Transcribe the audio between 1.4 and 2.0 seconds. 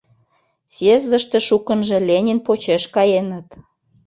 шукынжо